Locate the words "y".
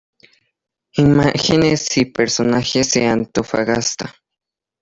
1.95-2.05